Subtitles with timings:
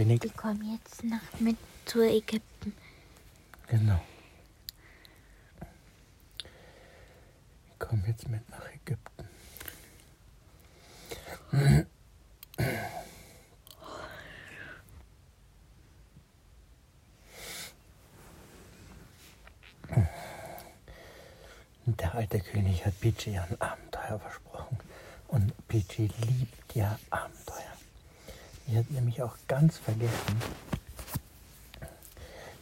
[0.00, 0.20] König.
[0.22, 2.72] Die kommen jetzt nach mit zu Ägypten.
[3.66, 4.00] Genau.
[7.66, 9.28] Ich komme jetzt mit nach Ägypten.
[21.84, 24.78] Der alte König hat Pichi ein Abenteuer versprochen.
[25.28, 27.79] Und Pichi liebt ja Abenteuer.
[28.70, 30.40] Sie hat nämlich auch ganz vergessen,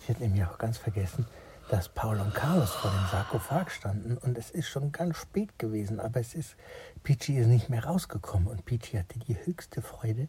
[0.01, 1.27] sie hat nämlich auch ganz vergessen,
[1.69, 6.01] dass Paul und Carlos vor dem Sarkophag standen und es ist schon ganz spät gewesen,
[6.01, 6.57] aber es ist,
[7.03, 10.29] Pichi ist nicht mehr rausgekommen und Pichi hatte die höchste Freude,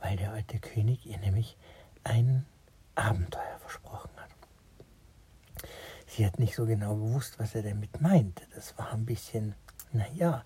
[0.00, 1.58] weil der alte König ihr nämlich
[2.04, 2.46] ein
[2.94, 4.30] Abenteuer versprochen hat.
[6.06, 8.44] Sie hat nicht so genau gewusst, was er damit meinte.
[8.54, 9.54] Das war ein bisschen,
[9.92, 10.42] naja,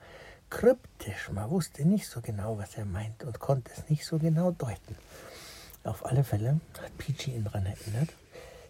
[0.52, 1.30] kryptisch.
[1.30, 4.96] Man wusste nicht so genau, was er meinte und konnte es nicht so genau deuten.
[5.82, 8.10] Auf alle Fälle hat Peachy ihn daran erinnert,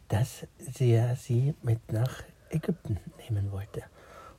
[0.08, 0.46] dass
[0.78, 3.82] er sie mit nach Ägypten nehmen wollte.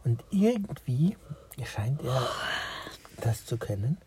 [0.06, 1.18] Und irgendwie
[1.66, 2.30] scheint er
[3.18, 3.98] das zu können,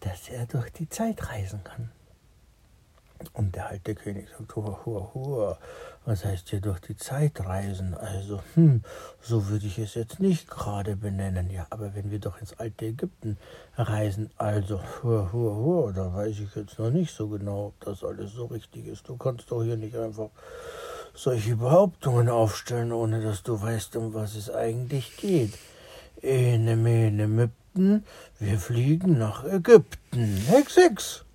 [0.00, 1.90] dass er durch die Zeit reisen kann.
[3.32, 5.58] Und der alte König sagt, hua, hua, hua,
[6.04, 7.94] was heißt hier durch die Zeit reisen?
[7.94, 8.82] Also, hm,
[9.20, 11.50] so würde ich es jetzt nicht gerade benennen.
[11.50, 13.38] Ja, aber wenn wir doch ins alte Ägypten
[13.76, 18.04] reisen, also, hua, hua, hua, da weiß ich jetzt noch nicht so genau, ob das
[18.04, 19.08] alles so richtig ist.
[19.08, 20.30] Du kannst doch hier nicht einfach
[21.14, 25.54] solche Behauptungen aufstellen, ohne dass du weißt, um was es eigentlich geht.
[26.22, 28.04] Ene, mene, müpten,
[28.38, 30.42] wir fliegen nach Ägypten.
[30.48, 31.25] Hex, hex.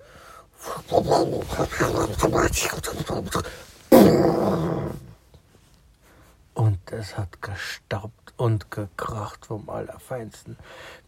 [6.54, 10.58] Und es hat gestaubt und gekracht vom Allerfeinsten.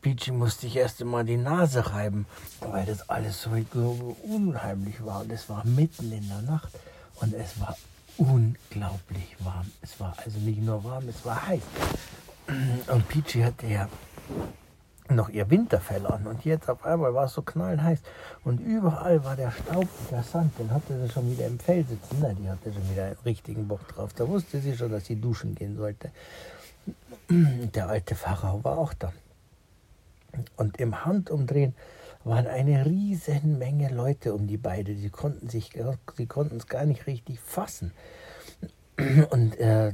[0.02, 2.26] Peachy musste ich erst einmal die Nase reiben,
[2.62, 5.22] weil das alles so unheimlich war.
[5.22, 6.70] Und es war mitten in der Nacht
[7.16, 7.76] und es war
[8.18, 9.72] unglaublich warm.
[9.82, 11.64] Es war also nicht nur warm, es war heiß.
[12.88, 13.88] Und Peachy hatte ja
[15.10, 18.00] noch ihr Winterfell an und jetzt auf einmal war es so knallheiß
[18.44, 21.84] und überall war der Staub und der Sand, den hatte sie schon wieder im Fell
[21.84, 25.06] sitzen, na, die hatte schon wieder einen richtigen Bock drauf, da wusste sie schon, dass
[25.06, 26.12] sie duschen gehen sollte.
[27.30, 29.12] Der alte Pharao war auch da.
[30.58, 31.76] Und im Handumdrehen
[32.24, 35.12] waren eine riesen Menge Leute um die beiden, sie
[36.18, 37.92] sie konnten es gar nicht richtig fassen.
[39.32, 39.92] Und äh,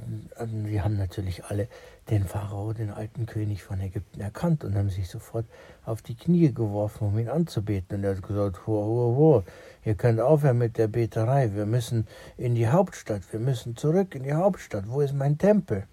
[0.65, 1.69] sie haben natürlich alle
[2.09, 5.45] den Pharao, den alten König von Ägypten, erkannt und haben sich sofort
[5.85, 7.97] auf die Knie geworfen, um ihn anzubeten.
[7.97, 9.43] Und er hat gesagt, ho, ho, ho,
[9.85, 14.23] ihr könnt aufhören mit der Beterei, wir müssen in die Hauptstadt, wir müssen zurück in
[14.23, 15.85] die Hauptstadt, wo ist mein Tempel?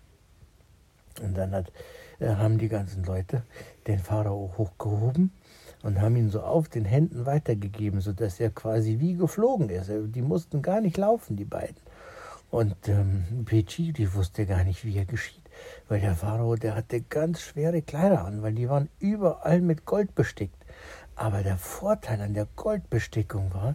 [1.22, 1.70] Und dann hat,
[2.18, 3.42] äh, haben die ganzen Leute
[3.86, 5.32] den Pharao hochgehoben
[5.82, 9.90] und haben ihn so auf den Händen weitergegeben, sodass er quasi wie geflogen ist.
[9.90, 11.85] Die mussten gar nicht laufen, die beiden.
[12.56, 15.42] Und ähm, Pechi, die wusste gar nicht, wie er geschieht.
[15.90, 20.14] Weil der Pharao, der hatte ganz schwere Kleider an, weil die waren überall mit Gold
[20.14, 20.56] bestickt.
[21.16, 23.74] Aber der Vorteil an der Goldbestickung war,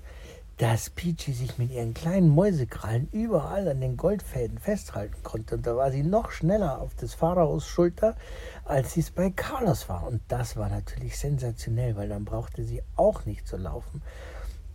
[0.58, 5.58] dass Peachy sich mit ihren kleinen Mäusekrallen überall an den Goldfäden festhalten konnte.
[5.58, 8.16] Und da war sie noch schneller auf des Pharaos Schulter,
[8.66, 10.08] als sie es bei Carlos war.
[10.08, 14.02] Und das war natürlich sensationell, weil dann brauchte sie auch nicht zu laufen.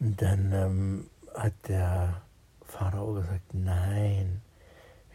[0.00, 2.22] Und dann ähm, hat der
[2.64, 4.40] Pharao gesagt, nein,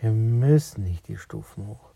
[0.04, 1.94] wir müssen nicht die Stufen hoch.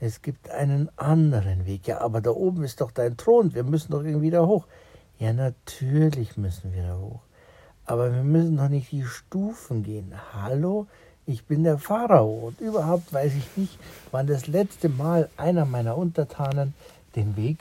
[0.00, 1.86] Es gibt einen anderen Weg.
[1.86, 3.54] Ja, aber da oben ist doch dein Thron.
[3.54, 4.66] Wir müssen doch irgendwie da hoch.
[5.20, 7.20] Ja, natürlich müssen wir da hoch.
[7.86, 10.12] Aber wir müssen doch nicht die Stufen gehen.
[10.34, 10.88] Hallo,
[11.26, 13.78] ich bin der Pharao und überhaupt weiß ich nicht,
[14.10, 16.74] wann das letzte Mal einer meiner Untertanen
[17.14, 17.58] den Weg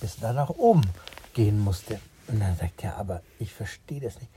[0.00, 0.82] bis da nach oben
[1.34, 2.00] gehen musste.
[2.26, 4.30] Und dann sagt er, aber ich verstehe das nicht.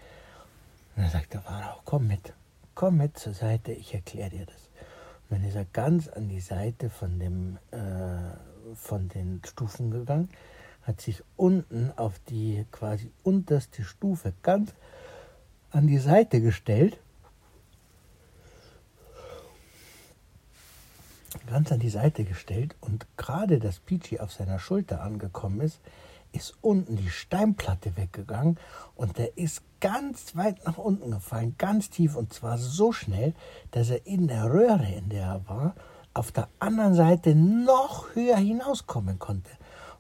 [0.98, 2.34] Und dann sagt der Pharao, komm mit,
[2.82, 4.72] komm mit zur Seite, ich erkläre dir das.
[5.30, 10.30] Und dann ist er ganz an die Seite von, dem, äh, von den Stufen gegangen,
[10.82, 14.74] hat sich unten auf die quasi unterste Stufe ganz
[15.70, 16.98] an die Seite gestellt.
[21.46, 25.82] Ganz an die Seite gestellt und gerade dass Peachy auf seiner Schulter angekommen ist,
[26.32, 28.58] ist unten die Steinplatte weggegangen
[28.96, 33.34] und der ist ganz weit nach unten gefallen, ganz tief und zwar so schnell,
[33.72, 35.76] dass er in der Röhre, in der er war,
[36.14, 39.52] auf der anderen Seite noch höher hinauskommen konnte.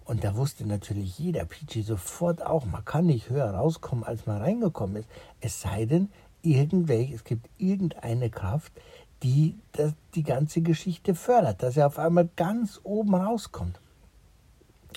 [0.04, 4.42] Und da wusste natürlich jeder Peachy sofort auch, man kann nicht höher rauskommen, als man
[4.42, 5.10] reingekommen ist.
[5.40, 6.10] Es sei denn,
[6.42, 8.74] irgendwelche, es gibt irgendeine Kraft,
[9.24, 13.80] die das, die ganze Geschichte fördert, dass er auf einmal ganz oben rauskommt.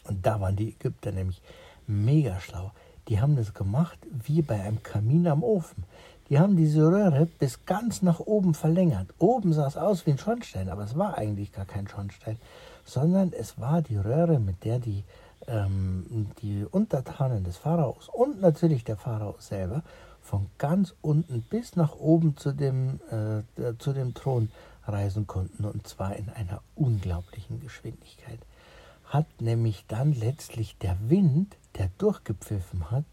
[0.05, 1.43] Und da waren die Ägypter nämlich
[1.87, 2.73] mega schlau.
[3.09, 5.85] Die haben das gemacht wie bei einem Kamin am Ofen.
[6.31, 9.09] Die haben diese Röhre bis ganz nach oben verlängert.
[9.19, 12.39] Oben sah es aus wie ein Schornstein, aber es war eigentlich gar kein Schornstein,
[12.85, 15.05] sondern es war die Röhre, mit der die,
[15.47, 19.83] ähm, die Untertanen des Pharaos und natürlich der Pharao selber
[20.23, 24.50] von ganz unten bis nach oben zu dem, äh, zu dem Thron
[24.87, 28.39] reisen konnten, und zwar in einer unglaublichen Geschwindigkeit
[29.06, 33.05] hat nämlich dann letztlich der Wind, der durchgepfiffen hat,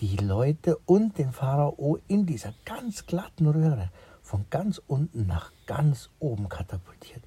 [0.00, 3.90] die Leute und den Pharao in dieser ganz glatten Röhre
[4.22, 7.22] von ganz unten nach ganz oben katapultiert.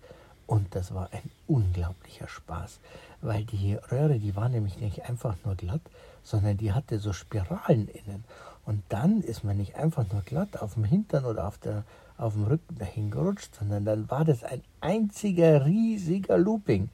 [0.45, 2.79] Und das war ein unglaublicher Spaß,
[3.21, 5.81] weil die Röhre, die war nämlich nicht einfach nur glatt,
[6.23, 8.23] sondern die hatte so Spiralen innen.
[8.65, 11.83] Und dann ist man nicht einfach nur glatt auf dem Hintern oder auf, der,
[12.17, 16.89] auf dem Rücken dahin gerutscht, sondern dann war das ein einziger riesiger Looping,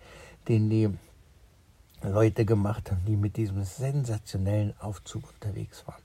[0.47, 0.89] den die
[2.01, 6.01] Leute gemacht haben, die mit diesem sensationellen Aufzug unterwegs waren.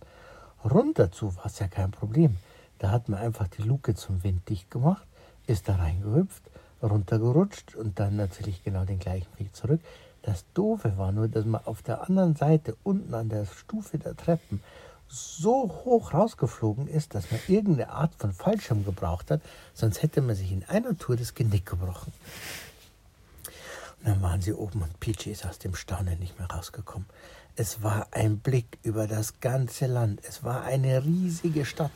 [0.65, 2.37] Runter zu war es ja kein Problem.
[2.79, 5.07] Da hat man einfach die Luke zum Wind dicht gemacht,
[5.47, 6.43] ist da reingehüpft,
[6.83, 9.81] runtergerutscht und dann natürlich genau den gleichen Weg zurück.
[10.23, 14.17] Das Doofe war nur, dass man auf der anderen Seite unten an der Stufe der
[14.17, 14.63] Treppen
[15.09, 19.41] so hoch rausgeflogen ist, dass man irgendeine Art von Fallschirm gebraucht hat,
[19.75, 22.13] sonst hätte man sich in einer Tour das Genick gebrochen.
[24.01, 27.07] Und dann waren sie oben und Peachy ist aus dem Staunen nicht mehr rausgekommen.
[27.57, 30.21] Es war ein Blick über das ganze Land.
[30.27, 31.91] Es war eine riesige Stadt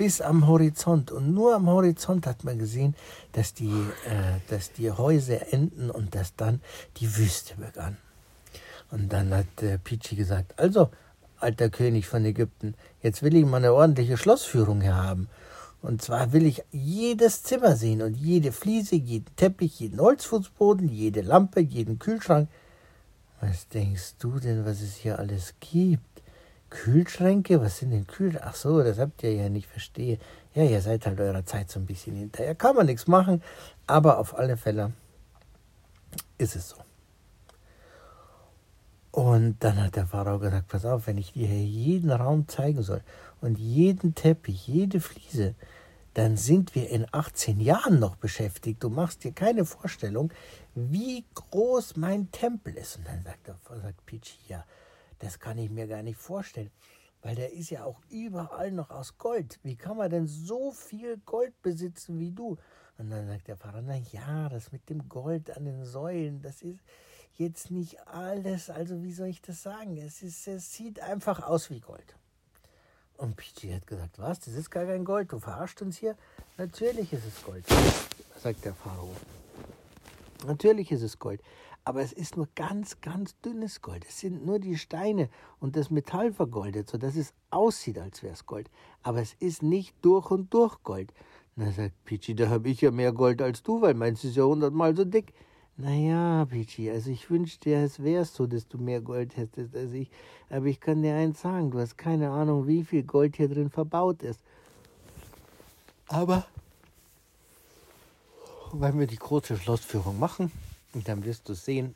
[0.00, 1.10] bis am Horizont.
[1.10, 2.94] Und nur am Horizont hat man gesehen,
[3.32, 6.62] dass die, äh, dass die Häuser enden und dass dann
[6.96, 7.98] die Wüste begann.
[8.90, 10.88] Und dann hat äh, Peachy gesagt, also,
[11.38, 15.28] alter König von Ägypten, jetzt will ich mal eine ordentliche Schlossführung hier haben.
[15.82, 21.22] Und zwar will ich jedes Zimmer sehen und jede Fliese, jeden Teppich, jeden Holzfußboden, jede
[21.22, 22.48] Lampe, jeden Kühlschrank.
[23.40, 26.22] Was denkst du denn, was es hier alles gibt?
[26.68, 27.60] Kühlschränke?
[27.62, 28.46] Was sind denn Kühlschränke?
[28.46, 30.18] Ach so, das habt ihr ja nicht verstehe.
[30.54, 32.54] Ja, ihr seid halt eurer Zeit so ein bisschen hinterher.
[32.54, 33.42] Kann man nichts machen,
[33.86, 34.92] aber auf alle Fälle
[36.36, 36.76] ist es so.
[39.12, 43.02] Und dann hat der Pharao gesagt, pass auf, wenn ich dir jeden Raum zeigen soll
[43.40, 45.54] und jeden Teppich, jede Fliese,
[46.14, 48.82] dann sind wir in 18 Jahren noch beschäftigt.
[48.82, 50.32] Du machst dir keine Vorstellung,
[50.74, 52.98] wie groß mein Tempel ist.
[52.98, 54.64] Und dann sagt, sagt Peachy, ja,
[55.20, 56.70] das kann ich mir gar nicht vorstellen,
[57.22, 59.60] weil der ist ja auch überall noch aus Gold.
[59.62, 62.58] Wie kann man denn so viel Gold besitzen wie du?
[62.98, 66.62] Und dann sagt der Pharao, na ja, das mit dem Gold an den Säulen, das
[66.62, 66.80] ist
[67.36, 69.96] jetzt nicht alles, also wie soll ich das sagen?
[69.96, 72.14] Es, ist, es sieht einfach aus wie Gold.
[73.20, 76.16] Und Peachy hat gesagt, was, das ist gar kein Gold, du verarscht uns hier.
[76.56, 77.66] Natürlich ist es Gold,
[78.38, 79.10] sagt der Pharao.
[80.46, 81.42] Natürlich ist es Gold,
[81.84, 84.06] aber es ist nur ganz, ganz dünnes Gold.
[84.08, 88.46] Es sind nur die Steine und das Metall vergoldet, sodass es aussieht, als wäre es
[88.46, 88.70] Gold.
[89.02, 91.12] Aber es ist nicht durch und durch Gold.
[91.56, 94.44] Na, sagt Peachy, da habe ich ja mehr Gold als du, weil meins ist ja
[94.44, 95.34] hundertmal so dick.
[95.76, 100.10] Naja, Pichi, also ich wünschte, es wärst so, dass du mehr Gold hättest als ich.
[100.50, 103.70] Aber ich kann dir eins sagen, du hast keine Ahnung, wie viel Gold hier drin
[103.70, 104.40] verbaut ist.
[106.08, 106.44] Aber
[108.72, 110.52] wenn wir die große Schlossführung machen,
[110.92, 111.94] dann wirst du sehen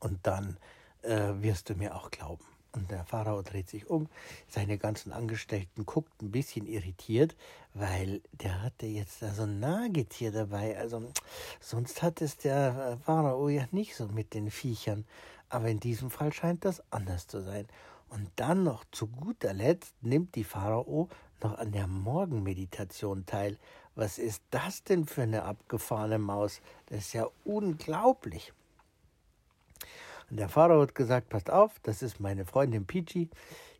[0.00, 0.56] und dann
[1.02, 2.44] äh, wirst du mir auch glauben.
[2.74, 4.08] Und der Pharao dreht sich um.
[4.48, 7.36] Seine ganzen Angestellten guckt ein bisschen irritiert,
[7.74, 10.78] weil der hatte jetzt da so ein Nagetier dabei.
[10.78, 11.12] Also
[11.60, 15.04] sonst hat es der Pharao ja nicht so mit den Viechern.
[15.50, 17.66] Aber in diesem Fall scheint das anders zu sein.
[18.08, 21.08] Und dann noch zu guter Letzt nimmt die Pharao
[21.42, 23.58] noch an der Morgenmeditation teil.
[23.94, 26.62] Was ist das denn für eine abgefahrene Maus?
[26.86, 28.52] Das ist ja unglaublich.
[30.32, 33.28] Und der Pharao hat gesagt, passt auf, das ist meine Freundin Peachy.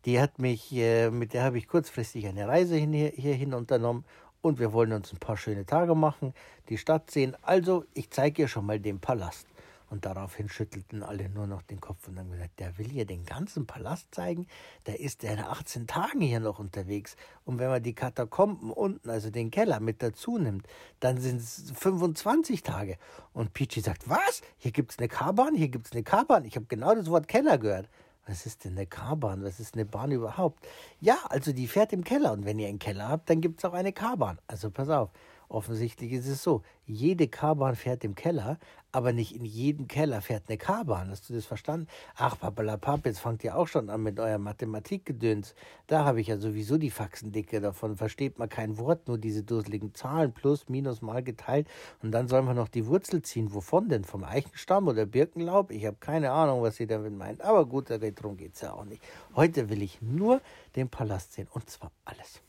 [0.05, 4.05] Die hat mich, äh, mit der habe ich kurzfristig eine Reise hin, hierhin unternommen
[4.43, 6.35] und wir wollen uns ein paar schöne Tage machen,
[6.69, 7.35] die Stadt sehen.
[7.41, 9.47] Also, ich zeige ihr schon mal den Palast.
[9.93, 13.27] Und daraufhin schüttelten alle nur noch den Kopf und haben gesagt, der will hier den
[13.27, 14.47] ganzen Palast zeigen.
[14.85, 17.15] Da ist der in 18 Tagen hier noch unterwegs.
[17.45, 20.67] Und wenn man die Katakomben unten, also den Keller mit dazu nimmt,
[21.01, 22.97] dann sind es 25 Tage.
[23.35, 24.41] Und Peachy sagt, was?
[24.57, 25.55] Hier gibt es eine K-Bahn?
[25.55, 26.47] Hier gibt es eine K-Bahn?
[26.47, 27.91] Ich habe genau das Wort Keller gehört.
[28.27, 29.45] Was ist denn eine K-Bahn?
[29.45, 30.67] Was ist eine Bahn überhaupt?
[31.01, 32.33] Ja, also die fährt im Keller.
[32.33, 34.39] Und wenn ihr einen Keller habt, dann gibt es auch eine K-Bahn.
[34.47, 35.11] Also pass auf.
[35.53, 38.59] Offensichtlich ist es so, jede K-Bahn fährt im Keller,
[38.91, 41.11] aber nicht in jedem Keller fährt eine K-Bahn.
[41.11, 41.89] Hast du das verstanden?
[42.17, 45.55] Ach, papalapap, jetzt fangt ihr auch schon an mit euer Mathematikgedöns.
[45.89, 47.61] Da habe ich ja sowieso die Faxendicke.
[47.61, 51.69] Davon versteht man kein Wort, nur diese dusseligen Zahlen, plus, minus, mal geteilt.
[52.03, 53.53] Und dann sollen wir noch die Wurzel ziehen.
[53.53, 54.05] Wovon denn?
[54.05, 55.71] Vom Eichenstamm oder Birkenlaub?
[55.71, 57.43] Ich habe keine Ahnung, was sie damit meint.
[57.43, 59.03] Aber gut, darum geht es ja auch nicht.
[59.37, 60.41] Heute will ich nur
[60.77, 61.49] den Palast sehen.
[61.53, 62.41] Und zwar alles.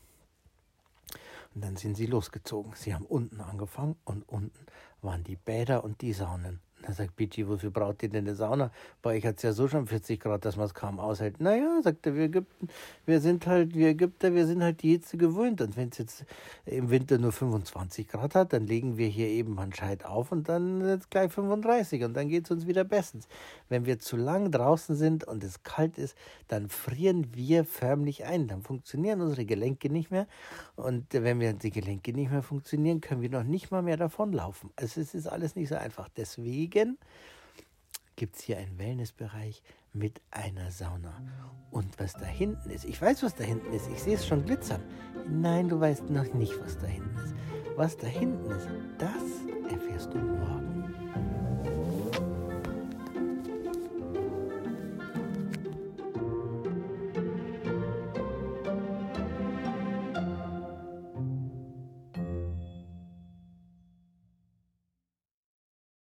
[1.54, 2.72] Und dann sind sie losgezogen.
[2.74, 4.66] Sie haben unten angefangen und unten
[5.02, 6.60] waren die Bäder und die Saunen.
[6.86, 8.70] Da sagt Pichi, wofür braucht ihr denn eine Sauna?
[9.00, 11.40] Bei euch hat es ja so schon 40 Grad, dass man es kaum aushält.
[11.40, 12.68] Naja, sagt er, wir Ägypten,
[13.06, 15.62] wir sind halt, wir Ägypter, wir sind halt die Hitze gewöhnt.
[15.62, 16.26] Und wenn es jetzt
[16.66, 20.46] im Winter nur 25 Grad hat, dann legen wir hier eben einen Scheit auf und
[20.50, 23.28] dann ist gleich 35 und dann geht es uns wieder bestens.
[23.70, 26.14] Wenn wir zu lang draußen sind und es kalt ist,
[26.48, 28.46] dann frieren wir förmlich ein.
[28.46, 30.26] Dann funktionieren unsere Gelenke nicht mehr.
[30.76, 34.68] Und wenn wir die Gelenke nicht mehr funktionieren, können wir noch nicht mal mehr davonlaufen.
[34.76, 36.10] Also es ist alles nicht so einfach.
[36.14, 36.98] Deswegen Kollegen
[38.16, 39.62] gibt es hier einen Wellnessbereich
[39.92, 41.22] mit einer Sauna.
[41.70, 44.44] Und was da hinten ist, ich weiß, was da hinten ist, ich sehe es schon
[44.44, 44.82] glitzern.
[45.28, 47.34] Nein, du weißt noch nicht, was da hinten ist.
[47.76, 50.63] Was da hinten ist, das erfährst du morgen.